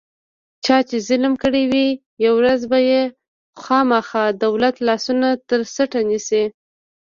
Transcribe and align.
چا 0.65 0.77
چې 0.89 0.97
ظلم 1.07 1.33
کړی 1.43 1.63
وي، 1.71 1.87
یوه 2.25 2.35
ورځ 2.39 2.61
به 2.71 2.79
یې 2.89 3.01
خوامخا 3.61 4.25
دولت 4.43 4.75
لاسونه 4.87 5.27
ترڅټ 5.49 5.91
نیسي. 6.09 6.43